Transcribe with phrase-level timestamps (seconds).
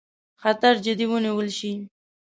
[0.41, 1.71] خطر جدي ونیول شي.